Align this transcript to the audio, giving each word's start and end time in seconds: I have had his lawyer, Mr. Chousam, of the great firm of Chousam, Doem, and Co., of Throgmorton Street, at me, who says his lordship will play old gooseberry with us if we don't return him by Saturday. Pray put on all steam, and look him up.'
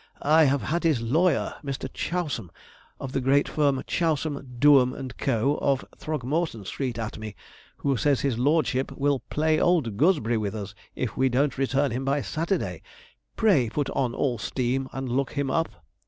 I 0.23 0.45
have 0.45 0.63
had 0.63 0.83
his 0.83 0.99
lawyer, 0.99 1.53
Mr. 1.63 1.87
Chousam, 1.93 2.49
of 2.99 3.11
the 3.11 3.21
great 3.21 3.47
firm 3.47 3.77
of 3.77 3.85
Chousam, 3.85 4.55
Doem, 4.57 4.95
and 4.97 5.15
Co., 5.15 5.57
of 5.59 5.85
Throgmorton 5.95 6.65
Street, 6.65 6.97
at 6.97 7.19
me, 7.19 7.35
who 7.77 7.95
says 7.95 8.21
his 8.21 8.39
lordship 8.39 8.91
will 8.93 9.19
play 9.29 9.59
old 9.59 9.97
gooseberry 9.97 10.37
with 10.39 10.55
us 10.55 10.73
if 10.95 11.15
we 11.15 11.29
don't 11.29 11.55
return 11.59 11.91
him 11.91 12.03
by 12.03 12.23
Saturday. 12.23 12.81
Pray 13.35 13.69
put 13.69 13.91
on 13.91 14.15
all 14.15 14.39
steam, 14.39 14.89
and 14.91 15.07
look 15.07 15.33
him 15.33 15.51
up.' 15.51 15.69